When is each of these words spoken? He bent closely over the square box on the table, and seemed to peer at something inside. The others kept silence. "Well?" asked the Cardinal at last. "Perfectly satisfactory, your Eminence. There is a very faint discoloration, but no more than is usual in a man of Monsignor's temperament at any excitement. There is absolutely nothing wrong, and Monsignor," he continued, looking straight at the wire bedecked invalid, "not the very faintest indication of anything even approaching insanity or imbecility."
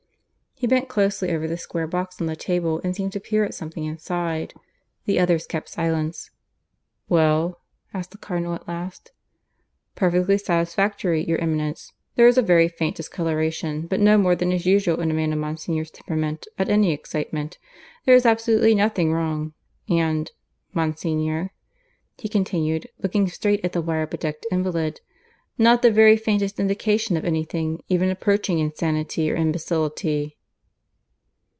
He 0.53 0.67
bent 0.67 0.87
closely 0.87 1.31
over 1.31 1.47
the 1.47 1.57
square 1.57 1.87
box 1.87 2.21
on 2.21 2.27
the 2.27 2.35
table, 2.35 2.81
and 2.83 2.95
seemed 2.95 3.13
to 3.13 3.19
peer 3.19 3.43
at 3.43 3.55
something 3.55 3.83
inside. 3.83 4.53
The 5.05 5.17
others 5.19 5.47
kept 5.47 5.69
silence. 5.69 6.29
"Well?" 7.09 7.59
asked 7.95 8.11
the 8.11 8.19
Cardinal 8.19 8.53
at 8.53 8.67
last. 8.67 9.11
"Perfectly 9.95 10.37
satisfactory, 10.37 11.23
your 11.23 11.39
Eminence. 11.41 11.93
There 12.13 12.27
is 12.27 12.37
a 12.37 12.43
very 12.43 12.67
faint 12.67 12.95
discoloration, 12.97 13.87
but 13.87 13.99
no 13.99 14.19
more 14.19 14.35
than 14.35 14.51
is 14.51 14.67
usual 14.67 15.01
in 15.01 15.09
a 15.09 15.15
man 15.15 15.33
of 15.33 15.39
Monsignor's 15.39 15.89
temperament 15.89 16.47
at 16.59 16.69
any 16.69 16.91
excitement. 16.91 17.57
There 18.05 18.13
is 18.13 18.27
absolutely 18.27 18.75
nothing 18.75 19.11
wrong, 19.11 19.55
and 19.89 20.31
Monsignor," 20.75 21.53
he 22.19 22.29
continued, 22.29 22.87
looking 23.01 23.27
straight 23.29 23.65
at 23.65 23.71
the 23.73 23.81
wire 23.81 24.05
bedecked 24.05 24.45
invalid, 24.51 25.01
"not 25.57 25.81
the 25.81 25.89
very 25.89 26.17
faintest 26.17 26.59
indication 26.59 27.17
of 27.17 27.25
anything 27.25 27.81
even 27.89 28.11
approaching 28.11 28.59
insanity 28.59 29.31
or 29.31 29.35
imbecility." 29.35 30.37